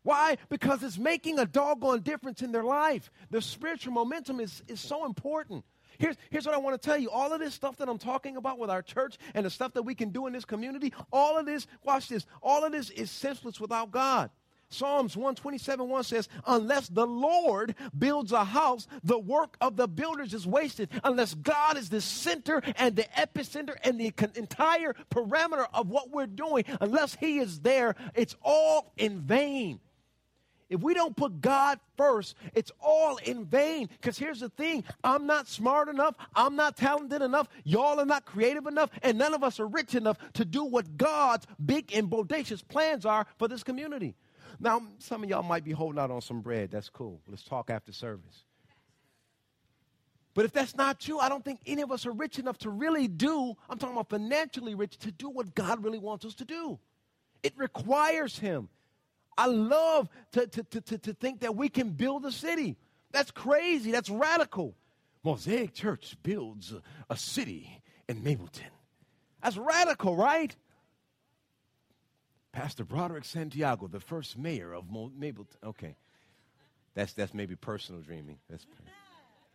[0.02, 0.36] Why?
[0.50, 3.10] Because it's making a doggone difference in their life.
[3.30, 5.64] The spiritual momentum is, is so important.
[5.98, 7.10] Here's, here's what I want to tell you.
[7.10, 9.82] All of this stuff that I'm talking about with our church and the stuff that
[9.82, 13.10] we can do in this community, all of this, watch this, all of this is
[13.10, 14.30] senseless without God.
[14.68, 20.34] Psalms 127 1 says, Unless the Lord builds a house, the work of the builders
[20.34, 20.88] is wasted.
[21.02, 26.26] Unless God is the center and the epicenter and the entire parameter of what we're
[26.26, 29.80] doing, unless He is there, it's all in vain.
[30.70, 33.88] If we don't put God first, it's all in vain.
[33.88, 38.24] Because here's the thing I'm not smart enough, I'm not talented enough, y'all are not
[38.24, 42.10] creative enough, and none of us are rich enough to do what God's big and
[42.10, 44.14] bodacious plans are for this community.
[44.60, 46.70] Now, some of y'all might be holding out on some bread.
[46.70, 47.20] That's cool.
[47.28, 48.44] Let's talk after service.
[50.34, 52.70] But if that's not you, I don't think any of us are rich enough to
[52.70, 56.44] really do, I'm talking about financially rich, to do what God really wants us to
[56.44, 56.78] do.
[57.42, 58.68] It requires Him.
[59.38, 62.76] I love to, to, to, to, think that we can build a city.
[63.12, 63.90] That's crazy.
[63.90, 64.74] That's radical.
[65.24, 68.70] Mosaic Church builds a, a city in Mableton.
[69.42, 70.54] That's radical, right?
[72.54, 75.56] Pastor Broderick Santiago, the first mayor of Mableton.
[75.64, 75.96] Okay.
[76.94, 78.38] That's, that's maybe personal dreaming.
[78.48, 78.64] That's,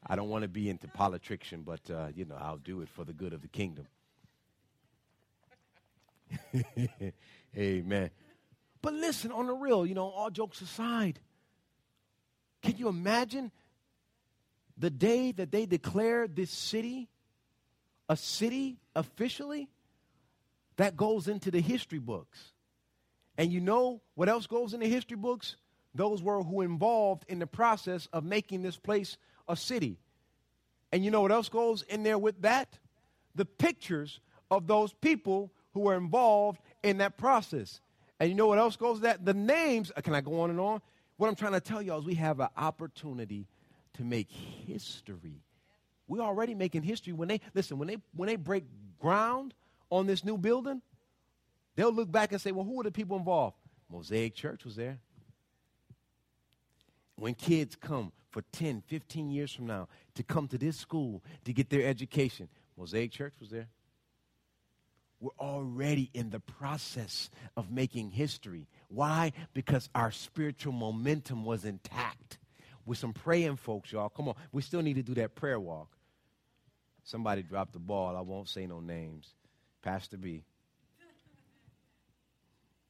[0.06, 3.06] I don't want to be into politician, but, uh, you know, I'll do it for
[3.06, 3.88] the good of the kingdom.
[7.58, 8.10] Amen.
[8.82, 11.22] But listen, on the real, you know, all jokes aside,
[12.62, 13.50] can you imagine
[14.78, 17.08] the day that they declare this city
[18.10, 19.70] a city officially?
[20.76, 22.52] That goes into the history books.
[23.40, 25.56] And you know what else goes in the history books?
[25.96, 29.98] Those were who involved in the process of making this place a city.
[30.92, 32.78] And you know what else goes in there with that?
[33.36, 34.20] The pictures
[34.52, 37.80] of those people who were involved in that process.
[38.20, 39.24] And you know what else goes that?
[39.24, 40.82] The names, can I go on and on?
[41.16, 43.48] What I'm trying to tell y'all is we have an opportunity
[43.94, 45.42] to make history.
[46.10, 48.66] We're already making history when they listen, when they when they break
[49.00, 49.54] ground
[49.90, 50.82] on this new building,
[51.80, 53.56] They'll look back and say, well, who were the people involved?
[53.90, 55.00] Mosaic Church was there.
[57.16, 61.54] When kids come for 10, 15 years from now to come to this school to
[61.54, 63.70] get their education, Mosaic Church was there.
[65.22, 68.68] We're already in the process of making history.
[68.90, 69.32] Why?
[69.54, 72.40] Because our spiritual momentum was intact.
[72.86, 74.10] With some praying folks, y'all.
[74.10, 74.36] Come on.
[74.52, 75.96] We still need to do that prayer walk.
[77.06, 78.18] Somebody dropped the ball.
[78.18, 79.34] I won't say no names.
[79.82, 80.44] Pastor B.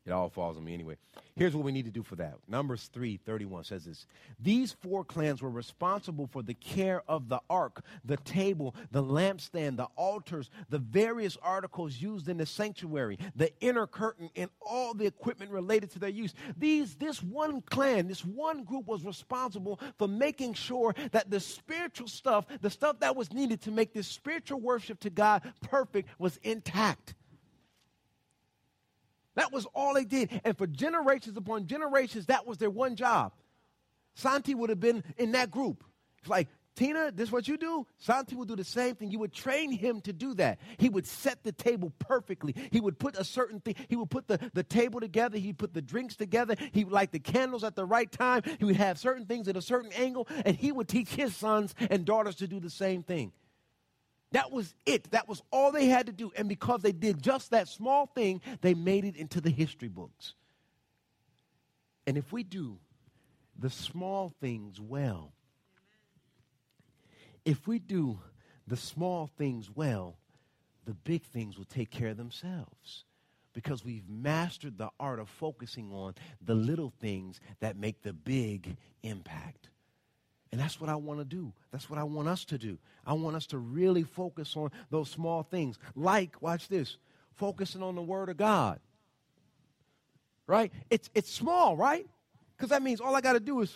[0.10, 0.96] It all falls on me anyway.
[1.36, 2.38] Here's what we need to do for that.
[2.48, 4.08] Numbers 3 31 says this
[4.40, 9.78] These four clans were responsible for the care of the ark, the table, the lampstand,
[9.78, 15.06] the altars, the various articles used in the sanctuary, the inner curtain, and all the
[15.06, 16.34] equipment related to their use.
[16.58, 22.08] These, this one clan, this one group was responsible for making sure that the spiritual
[22.08, 26.38] stuff, the stuff that was needed to make this spiritual worship to God perfect, was
[26.42, 27.14] intact.
[29.40, 30.42] That was all they did.
[30.44, 33.32] And for generations upon generations, that was their one job.
[34.16, 35.86] Santi would have been in that group.
[36.20, 37.88] It's like, Tina, this is what you do?
[38.00, 39.12] Santi would do the same thing.
[39.12, 40.60] You would train him to do that.
[40.78, 42.54] He would set the table perfectly.
[42.70, 45.74] He would put a certain thing, he would put the, the table together, he'd put
[45.74, 49.00] the drinks together, he would light the candles at the right time, he would have
[49.00, 52.48] certain things at a certain angle, and he would teach his sons and daughters to
[52.48, 53.32] do the same thing.
[54.32, 55.12] That was it.
[55.12, 56.32] That was all they had to do.
[56.36, 60.34] And because they did just that small thing, they made it into the history books.
[62.06, 62.78] And if we do
[63.58, 65.34] the small things well,
[67.46, 68.20] if we do
[68.68, 70.18] the small things well,
[70.86, 73.06] the big things will take care of themselves
[73.54, 78.78] because we've mastered the art of focusing on the little things that make the big
[79.04, 79.70] impact.
[80.52, 81.54] And that's what I want to do.
[81.72, 82.80] That's what I want us to do.
[83.06, 85.78] I want us to really focus on those small things.
[85.96, 86.98] Like, watch this,
[87.36, 88.80] focusing on the Word of God.
[90.48, 90.72] Right?
[90.90, 92.08] It's, it's small, right?
[92.58, 93.70] Because that means all I got to do is,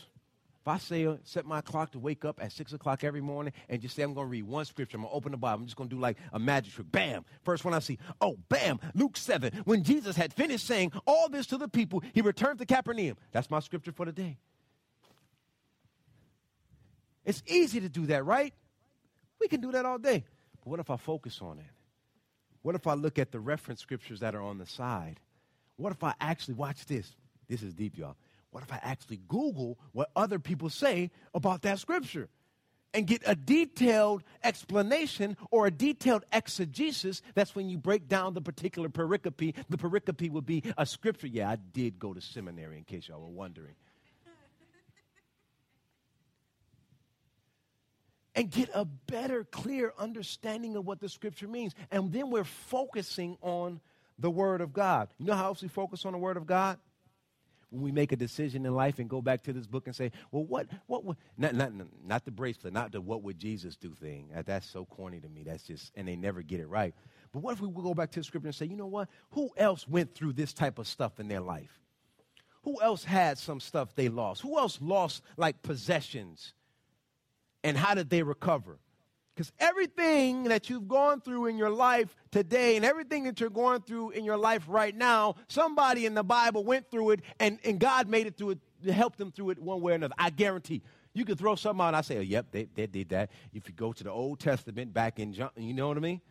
[0.62, 3.80] if I say, set my clock to wake up at 6 o'clock every morning and
[3.80, 5.66] just say, I'm going to read one scripture, I'm going to open the Bible, I'm
[5.66, 6.92] just going to do like a magic trick.
[6.92, 7.26] Bam!
[7.44, 8.80] First one I see, oh, bam!
[8.96, 9.52] Luke 7.
[9.66, 13.18] When Jesus had finished saying all this to the people, he returned to Capernaum.
[13.32, 14.40] That's my scripture for the day.
[17.26, 18.54] It's easy to do that, right?
[19.40, 20.24] We can do that all day.
[20.64, 21.66] But what if I focus on it?
[22.62, 25.20] What if I look at the reference scriptures that are on the side?
[25.76, 27.16] What if I actually watch this?
[27.50, 28.16] This is deep, y'all.
[28.52, 32.30] What if I actually Google what other people say about that scripture
[32.94, 37.22] and get a detailed explanation or a detailed exegesis?
[37.34, 39.56] That's when you break down the particular pericope.
[39.70, 41.28] The pericope would be a scripture.
[41.28, 43.74] Yeah, I did go to seminary, in case y'all were wondering.
[48.36, 51.74] And get a better, clear understanding of what the scripture means.
[51.92, 53.80] And then we're focusing on
[54.18, 55.10] the Word of God.
[55.18, 56.80] You know how else we focus on the Word of God?
[57.74, 60.12] when we make a decision in life and go back to this book and say,
[60.32, 61.72] well, what, what would, not, not,
[62.06, 64.30] not the bracelet, not the what would Jesus do thing.
[64.36, 65.44] Uh, that's so corny to me.
[65.44, 66.94] That's just, and they never get it right.
[67.32, 69.10] But what if we go back to the scripture and say, you know what?
[69.32, 71.82] Who else went through this type of stuff in their life?
[72.62, 74.42] Who else had some stuff they lost?
[74.42, 76.54] Who else lost like possessions?
[77.64, 78.78] And how did they recover?
[79.36, 83.82] Because everything that you've gone through in your life today and everything that you're going
[83.82, 87.80] through in your life right now, somebody in the Bible went through it and, and
[87.80, 90.14] God made it through it, helped them through it one way or another.
[90.18, 90.84] I guarantee.
[91.16, 93.32] You could throw something out and I say, oh, yep, they, they did that.
[93.54, 96.22] If you go to the Old Testament back in, you know what I mean?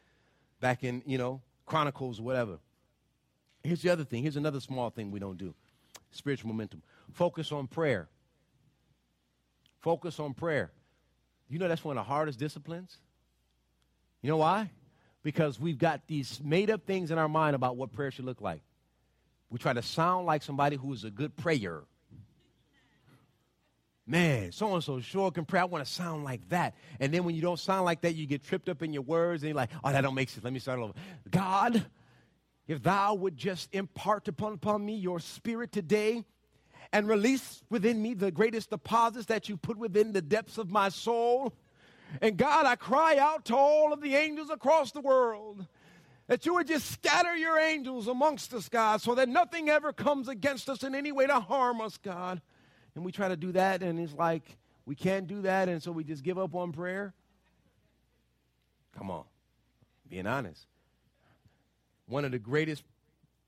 [0.60, 2.58] Back in, you know, Chronicles, whatever.
[3.64, 4.22] Here's the other thing.
[4.22, 5.54] Here's another small thing we don't do
[6.10, 6.82] spiritual momentum.
[7.12, 8.08] Focus on prayer.
[9.80, 10.70] Focus on prayer.
[11.52, 12.96] You know that's one of the hardest disciplines?
[14.22, 14.70] You know why?
[15.22, 18.40] Because we've got these made up things in our mind about what prayer should look
[18.40, 18.62] like.
[19.50, 21.82] We try to sound like somebody who is a good prayer.
[24.06, 25.60] Man, so and so sure can pray.
[25.60, 26.74] I want to sound like that.
[26.98, 29.42] And then when you don't sound like that, you get tripped up in your words
[29.42, 30.42] and you're like, oh, that don't make sense.
[30.42, 30.94] Let me start over.
[31.30, 31.84] God,
[32.66, 36.24] if thou would just impart upon, upon me your spirit today,
[36.92, 40.88] and release within me the greatest deposits that you put within the depths of my
[40.88, 41.52] soul.
[42.20, 45.66] And God, I cry out to all of the angels across the world
[46.26, 50.28] that you would just scatter your angels amongst us, God, so that nothing ever comes
[50.28, 52.40] against us in any way to harm us, God.
[52.94, 55.92] And we try to do that, and it's like we can't do that, and so
[55.92, 57.14] we just give up on prayer.
[58.96, 59.24] Come on,
[60.08, 60.66] being honest.
[62.06, 62.84] One of the greatest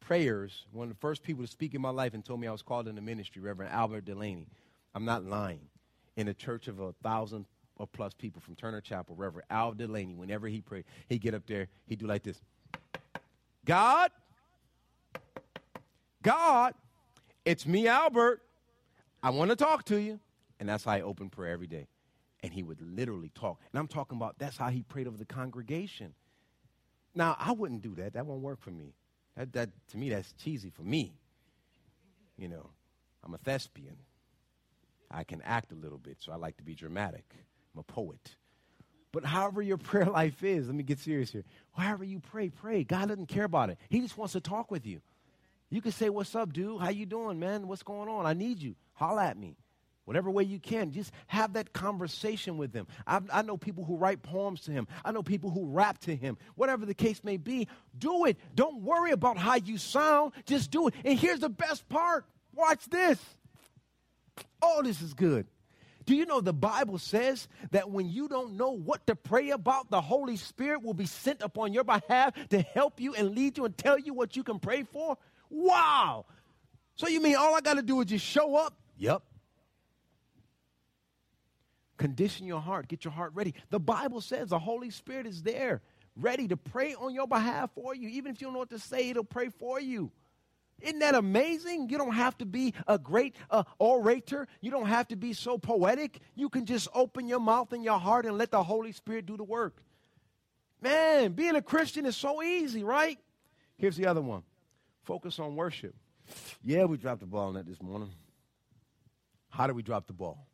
[0.07, 2.53] prayers, one of the first people to speak in my life and told me I
[2.53, 4.47] was called in the ministry, Reverend Albert Delaney.
[4.95, 5.61] I'm not lying.
[6.17, 7.47] In a church of a thousand
[7.77, 11.47] or plus people from Turner Chapel, Reverend Albert Delaney, whenever he prayed, he'd get up
[11.47, 12.41] there, he'd do like this
[13.65, 14.11] God,
[16.23, 16.75] God,
[17.45, 18.43] it's me, Albert.
[19.23, 20.21] I want to talk to you.
[20.61, 21.89] And that's how I opened prayer every day.
[22.43, 23.59] And he would literally talk.
[23.73, 26.15] And I'm talking about that's how he prayed over the congregation.
[27.15, 28.13] Now, I wouldn't do that.
[28.13, 28.95] That won't work for me.
[29.37, 31.15] That, that, to me, that's cheesy for me.
[32.37, 32.71] You know,
[33.25, 33.97] I'm a thespian.
[35.11, 37.25] I can act a little bit, so I like to be dramatic.
[37.75, 38.37] I'm a poet.
[39.13, 41.45] But however your prayer life is, let me get serious here.
[41.73, 42.85] However you pray, pray.
[42.85, 43.79] God doesn't care about it.
[43.89, 45.01] He just wants to talk with you.
[45.71, 46.81] You can say, "What's up, dude?
[46.81, 47.67] How you doing, man?
[47.67, 48.27] What's going on?
[48.27, 48.77] I need you.
[48.93, 49.57] Holla at me."
[50.05, 50.91] Whatever way you can.
[50.91, 52.87] Just have that conversation with him.
[53.07, 56.15] I, I, know people who write poems to him, I know people who rap to
[56.15, 56.37] him.
[56.55, 58.39] Whatever the case may be, do it.
[58.55, 60.95] Don't worry about how you sound, just do it.
[61.05, 62.25] And here's the best part
[62.55, 63.19] watch this.
[64.63, 65.47] Oh, this is good.
[66.07, 69.91] Do you know the Bible says that when you don't know what to pray about,
[69.91, 73.65] the Holy Spirit will be sent upon your behalf to help you and lead you
[73.65, 75.17] and tell you what you can pray for?
[75.49, 76.27] Wow.
[76.97, 78.77] So you mean all I got to do is just show up?
[78.99, 79.23] Yep.
[81.97, 83.55] Condition your heart, get your heart ready.
[83.71, 85.83] The Bible says the Holy Spirit is there,
[86.17, 88.09] ready to pray on your behalf for you.
[88.09, 90.11] Even if you don't know what to say, it'll pray for you.
[90.81, 91.89] Isn't that amazing?
[91.89, 94.49] You don't have to be a great uh, orator.
[94.61, 96.19] You don't have to be so poetic.
[96.35, 99.37] You can just open your mouth and your heart and let the Holy Spirit do
[99.37, 99.83] the work.
[100.83, 103.19] Man, being a Christian is so easy, right?
[103.77, 104.43] Here's the other one
[105.05, 105.95] focus on worship.
[106.63, 108.11] Yeah, we dropped the ball on that this morning.
[109.51, 110.47] How do we drop the ball?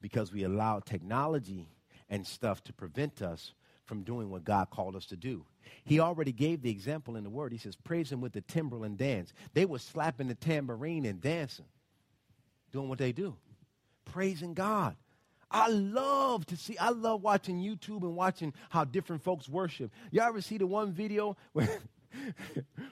[0.00, 1.68] Because we allow technology
[2.08, 3.52] and stuff to prevent us
[3.84, 5.44] from doing what God called us to do.
[5.84, 7.52] He already gave the example in the word.
[7.52, 9.32] He says, Praise him with the timbrel and dance.
[9.54, 11.64] They were slapping the tambourine and dancing,
[12.70, 13.36] doing what they do,
[14.04, 14.96] praising God.
[15.50, 19.90] I love to see, I love watching YouTube and watching how different folks worship.
[20.10, 21.68] Y'all ever see the one video where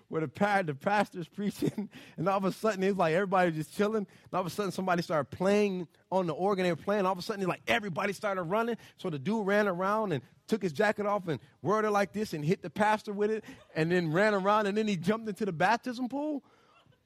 [0.08, 3.76] where the, par- the pastor's preaching, and all of a sudden it's like everybody just
[3.76, 4.06] chilling.
[4.06, 7.06] And all of a sudden somebody started playing on the organ they were playing.
[7.06, 8.76] All of a sudden like everybody started running.
[8.98, 12.32] So the dude ran around and took his jacket off and whirled it like this
[12.32, 13.44] and hit the pastor with it,
[13.74, 16.42] and then ran around and then he jumped into the baptism pool.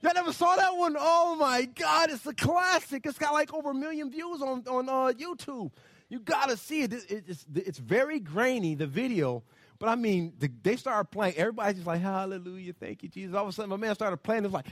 [0.02, 0.96] Y'all never saw that one?
[0.98, 3.04] Oh my God, it's a classic.
[3.04, 5.70] It's got like over a million views on, on uh, YouTube.
[6.08, 6.92] You gotta see it.
[6.92, 9.42] It, It's, it's very grainy, the video,
[9.80, 11.34] but I mean, the, they started playing.
[11.36, 13.34] Everybody's just like, hallelujah, thank you, Jesus.
[13.34, 14.44] All of a sudden, my man started playing.
[14.44, 14.66] It's like,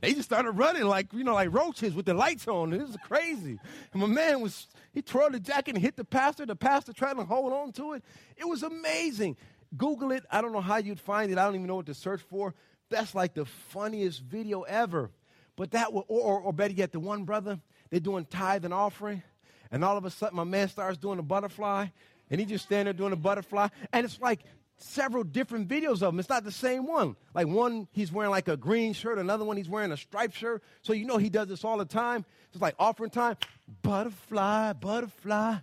[0.00, 2.72] they just started running like, you know, like roaches with the lights on.
[2.72, 3.60] It was crazy.
[3.92, 6.46] And my man was, he twirled the jacket and hit the pastor.
[6.46, 8.02] The pastor tried to hold on to it.
[8.36, 9.36] It was amazing.
[9.76, 10.24] Google it.
[10.32, 11.38] I don't know how you'd find it.
[11.38, 12.52] I don't even know what to search for.
[12.88, 15.12] That's like the funniest video ever.
[15.54, 19.22] But that, or, or, or better yet, the one brother, they're doing tithe and offering.
[19.70, 21.86] And all of a sudden, my man starts doing a butterfly
[22.30, 23.68] and he just standing there doing a butterfly.
[23.92, 24.40] And it's like
[24.76, 26.20] several different videos of him.
[26.20, 27.16] It's not the same one.
[27.34, 30.62] Like one, he's wearing like a green shirt, another one, he's wearing a striped shirt.
[30.82, 32.24] So you know he does this all the time.
[32.52, 33.36] It's like offering time.
[33.82, 35.56] Butterfly, butterfly.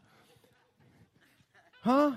[1.82, 2.12] Huh?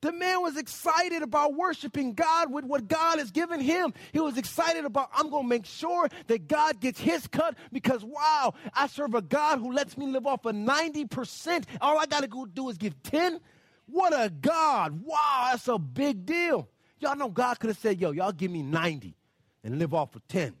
[0.00, 3.92] The man was excited about worshiping God with what God has given him.
[4.12, 8.04] He was excited about, I'm going to make sure that God gets his cut because,
[8.04, 11.64] wow, I serve a God who lets me live off of 90%.
[11.80, 13.40] All I got to go do is give 10.
[13.86, 15.02] What a God.
[15.02, 16.68] Wow, that's a big deal.
[17.00, 19.16] Y'all know God could have said, yo, y'all give me 90
[19.64, 20.54] and live off of 10.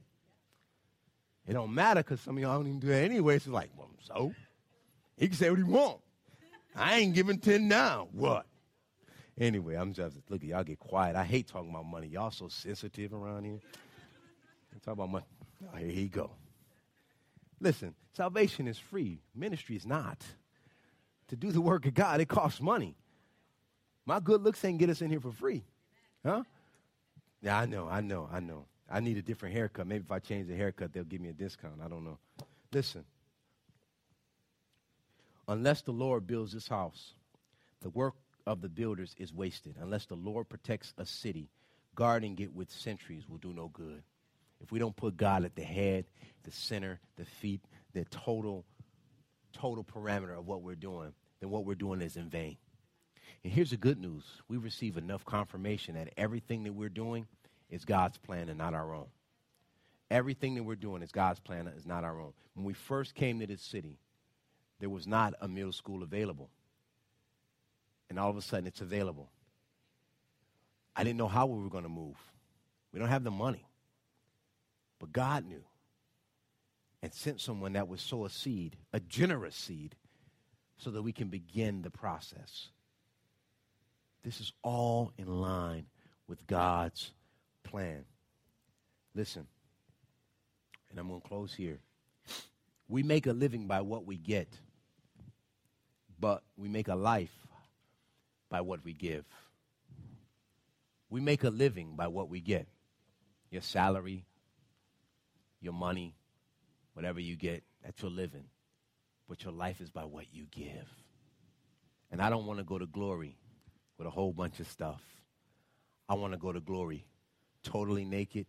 [1.46, 3.38] It don't matter because some of y'all don't even do that anyway.
[3.38, 4.34] So it's like, well, so?
[5.16, 6.00] He can say what he want.
[6.74, 8.08] I ain't giving 10 now.
[8.12, 8.46] What?
[9.38, 11.14] Anyway, I'm just, look, y'all get quiet.
[11.14, 12.08] I hate talking about money.
[12.08, 13.60] Y'all so sensitive around here.
[14.84, 15.24] Talk about money.
[15.72, 16.30] Oh, here he go.
[17.60, 19.20] Listen, salvation is free.
[19.34, 20.22] Ministry is not.
[21.28, 22.96] To do the work of God, it costs money.
[24.06, 25.64] My good looks ain't get us in here for free.
[26.24, 26.42] Huh?
[27.42, 28.64] Yeah, I know, I know, I know.
[28.90, 29.86] I need a different haircut.
[29.86, 31.74] Maybe if I change the haircut, they'll give me a discount.
[31.84, 32.18] I don't know.
[32.72, 33.04] Listen.
[35.46, 37.14] Unless the Lord builds this house,
[37.82, 38.14] the work
[38.48, 39.76] of the builders is wasted.
[39.78, 41.50] Unless the Lord protects a city,
[41.94, 44.02] guarding it with sentries will do no good.
[44.60, 46.06] If we don't put God at the head,
[46.44, 47.60] the center, the feet,
[47.92, 48.64] the total,
[49.52, 52.56] total parameter of what we're doing, then what we're doing is in vain.
[53.44, 57.26] And here's the good news we receive enough confirmation that everything that we're doing
[57.68, 59.08] is God's plan and not our own.
[60.10, 62.32] Everything that we're doing is God's plan, and is not our own.
[62.54, 63.98] When we first came to this city,
[64.80, 66.48] there was not a middle school available
[68.08, 69.30] and all of a sudden it's available.
[70.96, 72.16] I didn't know how we were going to move.
[72.92, 73.64] We don't have the money.
[74.98, 75.62] But God knew
[77.02, 79.94] and sent someone that would sow a seed, a generous seed,
[80.76, 82.68] so that we can begin the process.
[84.24, 85.86] This is all in line
[86.26, 87.12] with God's
[87.62, 88.04] plan.
[89.14, 89.46] Listen,
[90.90, 91.78] and I'm going to close here.
[92.88, 94.48] We make a living by what we get,
[96.18, 97.46] but we make a life
[98.50, 99.24] by what we give.
[101.10, 102.66] We make a living by what we get.
[103.50, 104.26] Your salary,
[105.60, 106.14] your money,
[106.92, 108.44] whatever you get, that's your living.
[109.28, 110.88] But your life is by what you give.
[112.10, 113.36] And I don't want to go to glory
[113.96, 115.02] with a whole bunch of stuff.
[116.08, 117.06] I want to go to glory
[117.62, 118.46] totally naked,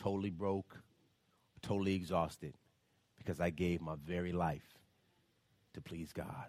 [0.00, 0.78] totally broke,
[1.60, 2.54] totally exhausted
[3.18, 4.78] because I gave my very life
[5.74, 6.48] to please God.